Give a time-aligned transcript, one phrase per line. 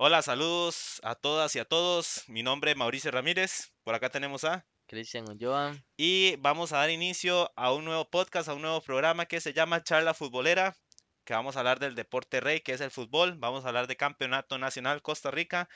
[0.00, 2.22] Hola, saludos a todas y a todos.
[2.28, 3.72] Mi nombre es Mauricio Ramírez.
[3.82, 5.74] Por acá tenemos a Cristian Ulloa.
[5.96, 9.52] y vamos a dar inicio a un nuevo podcast, a un nuevo programa que se
[9.52, 10.76] llama Charla Futbolera,
[11.24, 13.38] que vamos a hablar del deporte rey, que es el fútbol.
[13.38, 15.68] Vamos a hablar de Campeonato Nacional Costa Rica,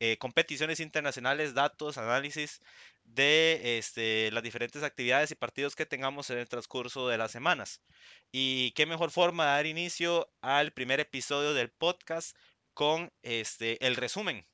[0.00, 2.62] eh, competiciones internacionales, datos, análisis
[3.04, 7.82] de este, las diferentes actividades y partidos que tengamos en el transcurso de las semanas.
[8.32, 12.34] Y qué mejor forma de dar inicio al primer episodio del podcast
[12.76, 14.46] con este, el resumen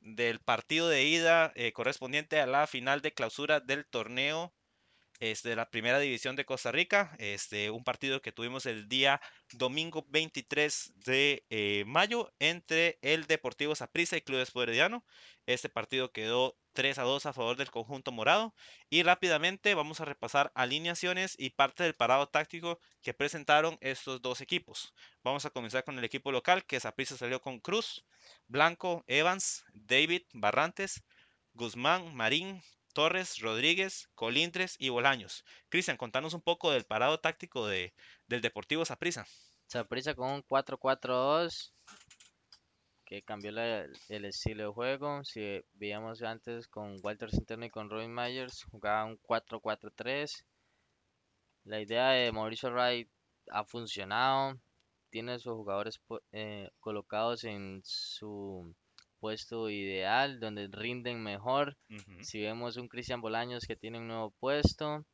[0.00, 4.54] del partido de ida eh, correspondiente a la final de clausura del torneo
[5.22, 7.14] este, de la primera división de Costa Rica.
[7.18, 9.20] Este, un partido que tuvimos el día
[9.52, 15.04] domingo 23 de eh, mayo entre el Deportivo Saprissa y Club Espuerediano.
[15.46, 18.52] Este partido quedó 3 a 2 a favor del conjunto morado.
[18.90, 24.40] Y rápidamente vamos a repasar alineaciones y parte del parado táctico que presentaron estos dos
[24.40, 24.92] equipos.
[25.22, 28.04] Vamos a comenzar con el equipo local, que Saprissa salió con Cruz,
[28.48, 31.04] Blanco, Evans, David, Barrantes,
[31.54, 32.60] Guzmán, Marín,
[32.92, 35.44] Torres, Rodríguez, Colindres y Bolaños.
[35.68, 37.94] Cristian, contanos un poco del parado táctico de,
[38.26, 39.26] del Deportivo Saprissa.
[39.66, 41.72] Saprissa con un 4-4-2
[43.04, 45.24] que cambió la- el estilo de juego.
[45.24, 50.44] Si veíamos antes con Walter Centeno y con Robin Myers, jugaba un 4-4-3.
[51.64, 53.08] La idea de Mauricio Wright
[53.50, 54.54] ha funcionado.
[55.10, 56.00] Tiene sus jugadores
[56.32, 58.74] eh, colocados en su
[59.22, 61.76] puesto ideal, donde rinden mejor.
[62.22, 65.06] Si vemos un Cristian Bolaños que tiene un nuevo puesto.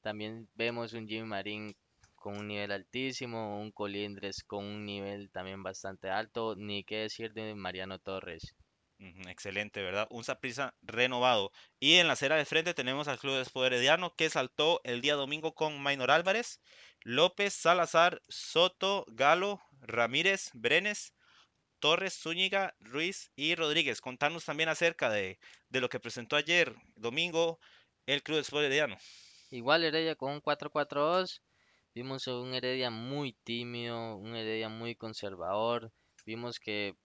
[0.00, 1.76] También vemos un Jimmy Marín
[2.14, 7.34] con un nivel altísimo, un Colindres con un nivel también bastante alto, ni qué decir
[7.34, 8.54] de Mariano Torres.
[9.28, 10.06] Excelente, ¿verdad?
[10.10, 11.52] Un Saprissa renovado.
[11.78, 15.52] Y en la acera de frente tenemos al Club Herediano que saltó el día domingo
[15.52, 16.62] con Maynor Álvarez,
[17.02, 21.12] López, Salazar, Soto, Galo, Ramírez, Brenes,
[21.86, 24.00] Torres, Zúñiga, Ruiz y Rodríguez.
[24.00, 27.60] Contanos también acerca de, de lo que presentó ayer domingo
[28.06, 28.96] el Club Herediano.
[29.52, 31.42] Igual Heredia con un 4-4-2,
[31.94, 35.92] vimos un Heredia muy tímido, un Heredia muy conservador,
[36.24, 36.96] vimos que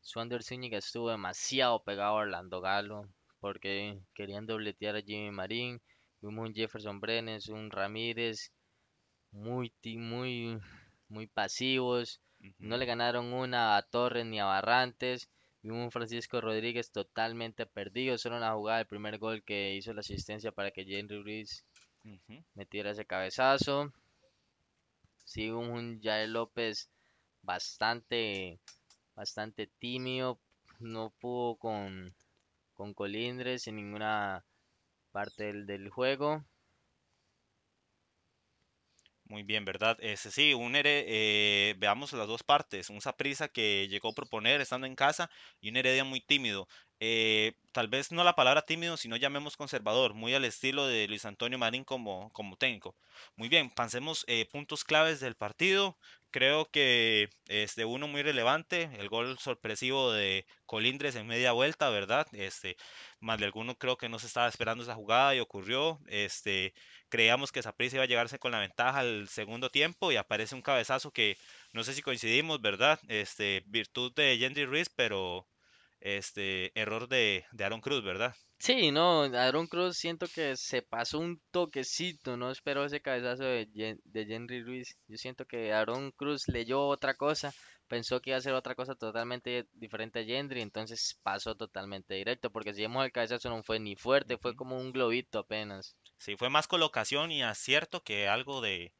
[0.00, 3.08] Swander Zúñiga estuvo demasiado pegado a Orlando Galo,
[3.38, 5.80] porque querían dobletear a Jimmy Marín,
[6.20, 8.50] vimos un Jefferson Brenes, un Ramírez,
[9.30, 10.58] muy, muy,
[11.06, 12.20] muy pasivos,
[12.58, 15.28] No le ganaron una a Torres ni a Barrantes.
[15.62, 18.18] Vimos un Francisco Rodríguez totalmente perdido.
[18.18, 21.64] Solo en la jugada del primer gol que hizo la asistencia para que Henry Ruiz
[22.54, 23.92] metiera ese cabezazo.
[25.24, 26.90] Sí, un Jair López
[27.42, 28.60] bastante,
[29.14, 30.38] bastante tímido.
[30.80, 32.14] No pudo con,
[32.74, 34.44] con Colindres en ninguna
[35.12, 36.44] parte del, del juego.
[39.32, 39.96] Muy bien, ¿verdad?
[40.00, 42.90] Ese sí, un Here- eh, veamos las dos partes.
[42.90, 46.68] Un Saprissa que llegó a proponer estando en casa y un Heredia muy tímido.
[47.00, 51.24] Eh, tal vez no la palabra tímido, sino llamemos conservador, muy al estilo de Luis
[51.24, 52.94] Antonio Marín como, como técnico.
[53.36, 55.96] Muy bien, pasemos eh, puntos claves del partido.
[56.32, 62.26] Creo que este uno muy relevante, el gol sorpresivo de Colindres en media vuelta, ¿verdad?
[62.32, 62.76] Este,
[63.20, 66.00] más de alguno creo que no se estaba esperando esa jugada y ocurrió.
[66.06, 66.72] Este,
[67.10, 70.62] creíamos que Saprissa iba a llegarse con la ventaja al segundo tiempo y aparece un
[70.62, 71.36] cabezazo que
[71.74, 72.98] no sé si coincidimos, ¿verdad?
[73.08, 75.46] Este, virtud de Henry Ruiz, pero
[76.02, 78.34] este error de, de Aaron Cruz, ¿verdad?
[78.58, 83.98] Sí, no, Aaron Cruz siento que se pasó un toquecito, no esperó ese cabezazo de,
[84.04, 84.96] de Henry Ruiz.
[85.08, 87.52] Yo siento que Aaron Cruz leyó otra cosa,
[87.88, 92.50] pensó que iba a hacer otra cosa totalmente diferente a Henry, entonces pasó totalmente directo,
[92.50, 95.96] porque si vemos el cabezazo no fue ni fuerte, fue como un globito apenas.
[96.18, 98.92] Sí, fue más colocación y acierto que algo de,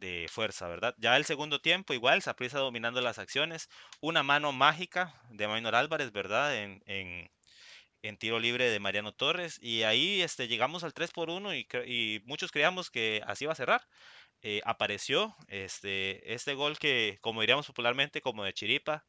[0.00, 0.94] de fuerza, ¿verdad?
[0.98, 3.68] Ya el segundo tiempo, igual, Saprissa dominando las acciones,
[4.00, 6.56] una mano mágica de Maynor Álvarez, ¿verdad?
[6.56, 11.54] En, en, tiro libre de Mariano Torres, y ahí este, llegamos al 3 por 1
[11.54, 13.82] y, y muchos creíamos que así iba a cerrar.
[14.42, 19.06] Eh, apareció este, este gol que, como diríamos popularmente, como de chiripa,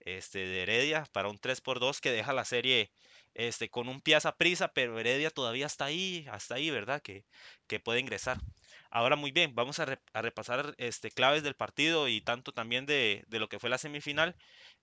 [0.00, 2.90] este, de Heredia para un 3 por 2 que deja la serie
[3.34, 7.02] este, con un pie a prisa, pero Heredia todavía está ahí, hasta ahí, ¿verdad?
[7.02, 7.24] Que,
[7.66, 8.38] que puede ingresar.
[8.90, 12.86] Ahora muy bien, vamos a, re- a repasar este, claves del partido y tanto también
[12.86, 14.36] de, de lo que fue la semifinal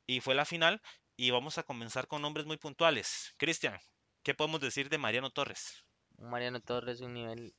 [0.07, 0.81] y fue la final
[1.18, 3.33] y vamos a comenzar con nombres muy puntuales.
[3.38, 3.80] Cristian,
[4.24, 5.86] ¿qué podemos decir de Mariano Torres?
[6.19, 7.56] Mariano Torres, un nivel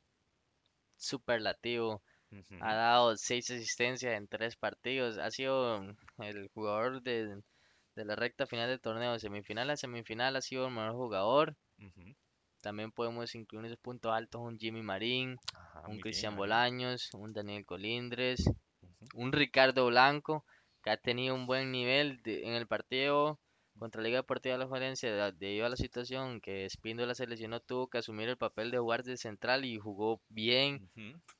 [0.96, 2.02] superlativo.
[2.60, 5.18] Ha dado seis asistencias en tres partidos.
[5.18, 5.82] Ha sido
[6.18, 7.42] el jugador de,
[7.96, 11.56] de la recta final del torneo, semifinal a semifinal, ha sido el mejor jugador.
[12.60, 16.36] También podemos incluir en esos puntos altos un Jimmy Marín, Ajá, un bien, Cristian.
[16.36, 18.50] Bolaños, un Daniel Colindres,
[19.14, 20.44] un Ricardo Blanco,
[20.82, 23.38] que ha tenido un buen nivel de- en el partido
[23.78, 27.60] contra Liga Deportiva de la Valencia, de- debido a la situación que Espíndola se lesionó,
[27.60, 30.90] tuvo que asumir el papel de jugar de central y jugó bien.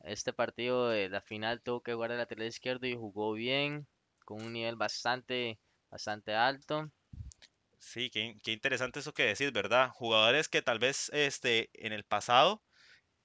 [0.04, 3.86] Este partido de la final tuvo que jugar de lateral izquierdo y jugó bien,
[4.24, 5.58] con un nivel bastante,
[5.90, 6.90] bastante alto.
[7.78, 9.90] Sí, qué, qué interesante eso que decís, ¿verdad?
[9.94, 12.62] Jugadores que tal vez este, en el pasado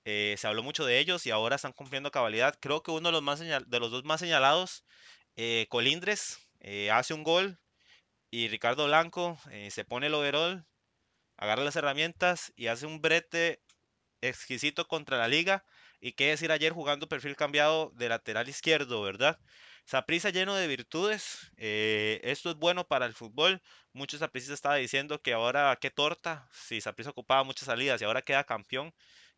[0.05, 2.55] eh, se habló mucho de ellos y ahora están cumpliendo cabalidad.
[2.61, 4.85] Creo que uno de los, más de los dos más señalados,
[5.37, 7.59] eh, Colindres, eh, hace un gol
[8.31, 9.39] y Ricardo Blanco
[9.71, 10.65] se pone el overall,
[11.37, 13.61] agarra las herramientas y hace un brete
[14.21, 15.65] exquisito contra la liga.
[16.05, 19.39] Y qué decir ayer jugando perfil cambiado de lateral izquierdo, ¿verdad?
[19.85, 21.51] Saprissa lleno de virtudes.
[21.55, 23.61] eh, esto es bueno para el fútbol.
[23.93, 28.21] Muchos sapricistas estaban diciendo que ahora qué torta, si Saprissa ocupaba muchas salidas y ahora
[28.21, 28.93] queda campeón,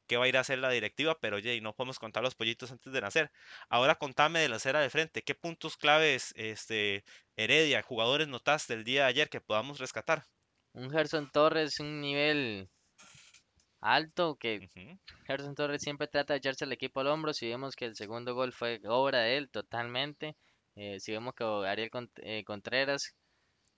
[0.08, 2.72] qué va a ir a hacer la directiva, pero oye, no podemos contar los pollitos
[2.72, 3.32] antes de nacer.
[3.70, 7.04] Ahora contame de la acera de frente, ¿qué puntos claves, este,
[7.36, 10.26] Heredia, jugadores notaste el día de ayer que podamos rescatar?
[10.82, 12.70] Un Gerson Torres, un nivel
[13.94, 17.34] alto, que Ujú, Gerson Torres siempre trata de echarse el equipo al hombro.
[17.34, 20.38] Si vemos que el segundo gol fue obra de él totalmente.
[20.76, 23.16] eh, si vemos que Ariel Cont- eh, Contreras,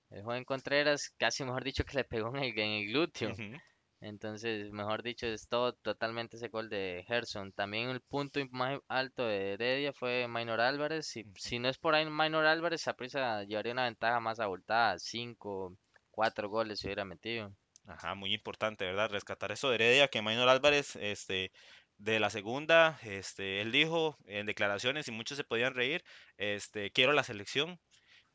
[0.10, 3.40] el joven Contreras, casi mejor dicho que le pegó en el, en el glúteo.
[3.40, 3.60] ujú,
[4.02, 7.52] Entonces, mejor dicho, es todo totalmente ese gol de Gerson.
[7.54, 11.08] También el punto más alto de Heredia fue Minor Álvarez.
[11.08, 11.36] Si, ujú.
[11.36, 15.00] si no es por ahí Minor Álvarez, Saprissa llevaría una ventaja más abultada.
[15.00, 15.78] Cinco,
[16.12, 17.56] cuatro goles se hubiera metido.
[17.88, 19.10] Ajá, muy importante, ¿verdad?
[19.10, 21.52] Rescatar eso de Heredia, que Maynor Álvarez, este,
[21.98, 26.04] de la segunda, este, él dijo en declaraciones y muchos se podían reír,
[26.38, 27.80] este, quiero la selección.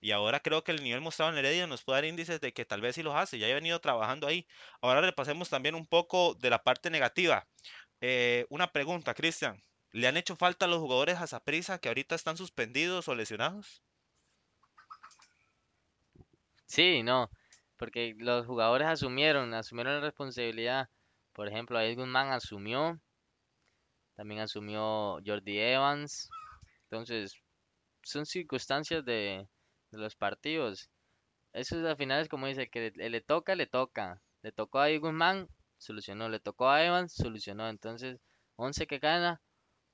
[0.01, 2.65] Y ahora creo que el nivel mostrado en Heredia nos puede dar índices de que
[2.65, 4.47] tal vez sí los hace, ya he venido trabajando ahí.
[4.81, 7.47] Ahora repasemos también un poco de la parte negativa.
[8.01, 9.63] Eh, una pregunta, Cristian,
[9.93, 13.83] ¿le han hecho falta a los jugadores a Saprissa que ahorita están suspendidos o lesionados?
[16.67, 17.31] Sí, no,
[17.83, 20.89] porque los jugadores asumieron, asumieron la responsabilidad.
[21.33, 23.01] Por ejemplo, Ed Guzmán asumió,
[24.15, 26.31] también asumió Jordi Evans.
[26.85, 27.35] Entonces,
[28.05, 29.49] son circunstancias de,
[29.91, 30.91] los partidos.
[31.53, 34.23] Eso es al final es como dice, que le, toca, le toca.
[34.43, 36.29] Le tocó a Ed Guzmán, solucionó.
[36.29, 37.69] Le tocó a Evans, solucionó.
[37.69, 38.21] Entonces,
[38.55, 39.41] 11 que gana,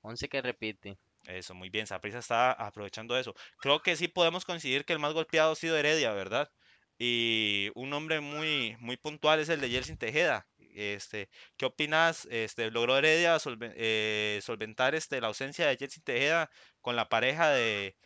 [0.02, 0.98] 11 que repite.
[1.24, 3.34] Eso, muy bien, Saprissa está aprovechando eso.
[3.62, 6.50] Creo que sí podemos coincidir que el más golpeado ha sido Heredia, ¿verdad?
[6.98, 10.46] Y un nombre muy, muy puntual es el de Jelsin Tejeda.
[10.74, 12.26] Este, ¿qué opinas?
[12.30, 16.50] Este, ¿logró Heredia eh, solventar este, la ausencia de Jelsin Tejeda
[16.80, 17.96] con la pareja de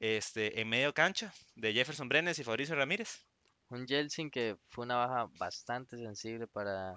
[0.00, 3.24] este, en medio cancha de Jefferson Brenes y Fabricio Ramírez?
[3.68, 6.94] Un Jelsin que fue una baja bastante sensible para,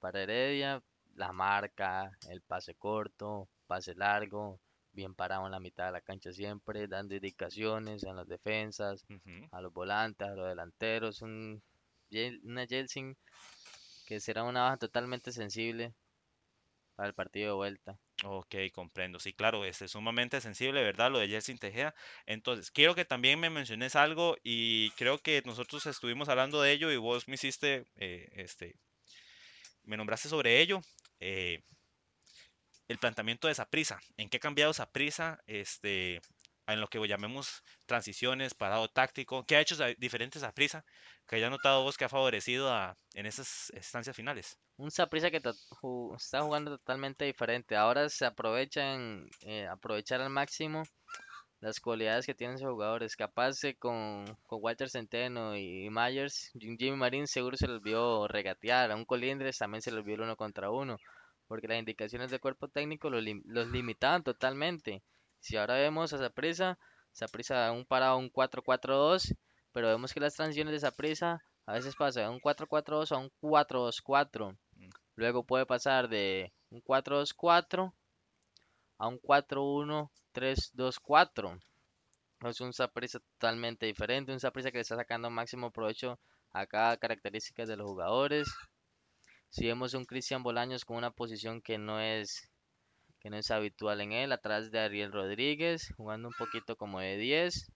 [0.00, 0.82] para Heredia.
[1.14, 4.60] La marca, el pase corto, pase largo,
[4.92, 9.04] bien parado en la mitad de la cancha siempre, dando indicaciones en las defensas,
[9.52, 11.22] a los volantes, a los delanteros.
[11.22, 11.62] Un,
[12.44, 13.16] una Jelsin
[14.06, 15.94] que será una baja totalmente sensible
[16.96, 17.98] para el partido de vuelta.
[18.24, 19.18] Ok, comprendo.
[19.18, 21.10] Sí, claro, este es sumamente sensible, ¿verdad?
[21.10, 21.94] Lo de Jelsin Tejeda.
[22.26, 26.90] Entonces, quiero que también me menciones algo y creo que nosotros estuvimos hablando de ello
[26.90, 28.74] y vos me hiciste, eh, este,
[29.84, 30.80] me nombraste sobre ello.
[31.20, 31.62] eh,
[32.90, 34.00] el planteamiento de Saprissa.
[34.16, 36.20] ¿En qué ha cambiado Saprissa, este,
[36.66, 39.44] en lo que llamemos transiciones, parado táctico?
[39.46, 40.84] ¿Qué ha hecho sa- diferente Saprissa
[41.28, 44.58] que haya notado vos que ha favorecido a, en esas estancias finales?
[44.76, 45.40] Un Saprissa que
[46.16, 47.76] está jugando totalmente diferente.
[47.76, 50.82] Ahora se aprovechan, eh, aprovechar al máximo
[51.60, 53.14] las cualidades que tienen esos jugadores.
[53.16, 58.90] Capaz con, con Walter Centeno y Myers, Jim- Jimmy Marín seguro se les vio regatear.
[58.90, 60.96] A un Colindres también se les vio el uno contra uno.
[61.50, 65.02] Porque las indicaciones del cuerpo técnico los, lim- los limitaban totalmente.
[65.40, 66.78] Si ahora vemos a Saprissa,
[67.12, 69.34] Saprissa un parado, un 4-4-2,
[69.72, 73.30] pero vemos que las transiciones de Saprissa a veces pasa de un 4-4-2 a un
[73.40, 74.56] 4-2-4.
[74.76, 77.92] Mm, Luego puede pasar de un 4-2-4
[78.98, 81.58] a un 4-1-3-2-4.
[82.42, 86.18] Es un Saprissa totalmente diferente, un Saprissa que le está sacando máximo provecho
[86.52, 88.48] a cada característica de los jugadores.
[89.50, 92.48] Si vemos un Cristian Bolaños con una posición que no es
[93.20, 97.16] que no es habitual en él, atrás de Ariel Rodríguez, jugando un poquito como de
[97.18, 97.70] 10.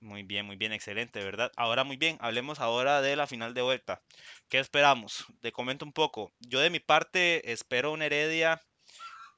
[0.00, 1.50] Muy bien, muy bien, excelente, ¿verdad?
[1.56, 4.02] Ahora muy bien, hablemos ahora de la final de vuelta.
[4.48, 5.26] ¿Qué esperamos?
[5.40, 6.32] Te comento un poco.
[6.40, 8.62] Yo de mi parte espero un Heredia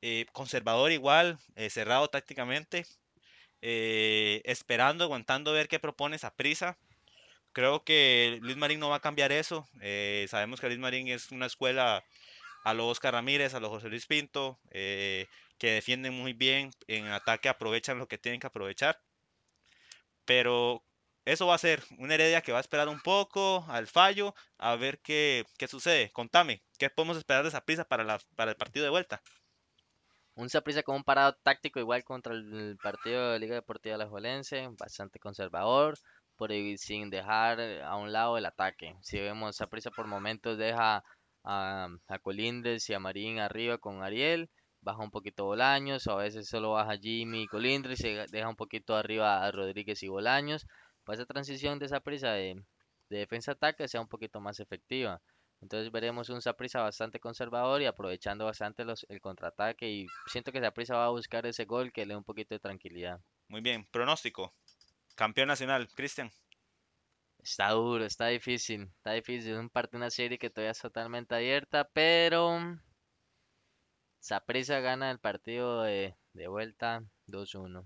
[0.03, 2.87] eh, conservador igual, eh, cerrado tácticamente,
[3.63, 6.79] eh, esperando, aguantando ver qué propone prisa.
[7.59, 9.67] Creo que Luis Marín no va a cambiar eso.
[9.81, 12.05] eh, sabemos que Luis Marín es una escuela
[12.63, 15.27] a los Oscar Ramírez, a los José Luis Pinto, eh,
[15.59, 19.01] que defienden muy bien en ataque, aprovechan lo que tienen que aprovechar.
[20.25, 20.85] Pero
[21.25, 24.77] eso va a ser una Heredia que va a esperar un poco al fallo, a
[24.77, 26.13] ver qué, qué sucede.
[26.13, 29.21] Contame, ¿qué podemos esperar de esa prisa para, la, para el partido de vuelta?
[30.37, 34.69] Un Saprissa con un parado táctico igual contra el partido de Liga Deportiva La Juelense,
[34.79, 35.99] bastante conservador,
[36.77, 38.97] sin dejar a un lado el ataque.
[39.03, 41.03] Si vemos Saprissa por momentos deja
[41.45, 44.49] a, a Colindres y a Marín arriba con Ariel,
[44.81, 48.97] baja un poquito Bolaños, o a veces solo baja Jimmy Colindres y deja un poquito
[48.97, 50.67] arriba a Rodríguez y Bolaños,
[51.05, 52.55] para esa transición de esa prisa de,
[53.11, 55.21] de defensa-ataque sea un poquito más efectiva.
[55.61, 60.97] Entonces veremos un Saprisa bastante conservador y aprovechando bastante el contraataque y siento que Saprisa
[60.97, 63.21] va a buscar ese gol que le dé un poquito de tranquilidad.
[63.49, 64.55] Muy bien, pronóstico.
[65.19, 66.31] Campeón nacional, Cristian.
[67.41, 69.55] Está duro, está difícil, está difícil.
[69.55, 72.57] Es un parte de una serie que todavía es totalmente abierta, pero
[74.21, 77.85] Saprisa gana el partido de, de vuelta 2-1.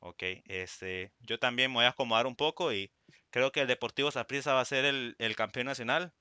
[0.00, 2.90] Ok, este, yo también me voy a acomodar un poco y
[3.28, 6.14] creo que el Deportivo Saprissa va a ser el, el campeón nacional.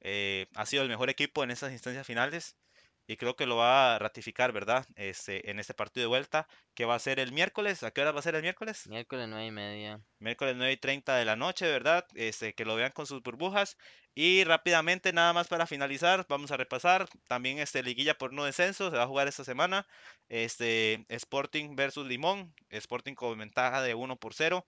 [0.00, 2.56] Eh, ha sido el mejor equipo en estas instancias finales
[3.10, 4.86] y creo que lo va a ratificar, ¿verdad?
[4.94, 7.82] Este, en este partido de vuelta, que va a ser el miércoles.
[7.82, 8.86] ¿A qué hora va a ser el miércoles?
[8.86, 10.00] Miércoles 9 y media.
[10.20, 12.06] Miércoles 9 y 30 de la noche, ¿verdad?
[12.14, 13.76] Este, que lo vean con sus burbujas.
[14.14, 17.08] Y rápidamente, nada más para finalizar, vamos a repasar.
[17.26, 19.88] También este, liguilla por no descenso, se va a jugar esta semana.
[20.28, 22.54] Este, Sporting versus Limón.
[22.68, 24.64] Sporting con ventaja de 1 por 0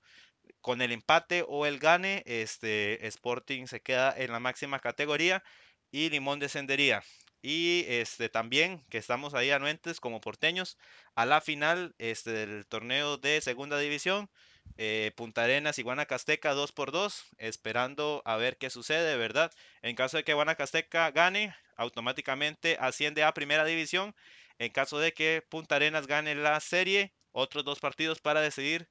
[0.61, 5.45] con el empate o el gane, este Sporting se queda en la máxima categoría
[5.93, 7.05] y Limón descendería.
[7.43, 10.79] Y este también que estamos ahí anuentes como porteños
[11.17, 14.31] a la final este, del torneo de segunda división.
[14.79, 19.53] Eh, Punta Arenas y Guanacasteca 2 por 2 esperando a ver qué sucede, ¿verdad?
[19.83, 24.15] En caso de que Guanacasteca gane, automáticamente asciende a primera división.
[24.59, 28.89] En caso de que Punta Arenas gane la serie, otros dos partidos para decidir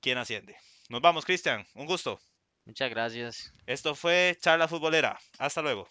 [0.00, 0.56] quién asciende.
[0.88, 1.64] Nos vamos, Cristian.
[1.74, 2.20] Un gusto.
[2.64, 3.52] Muchas gracias.
[3.66, 5.18] Esto fue Charla Futbolera.
[5.38, 5.88] Hasta luego.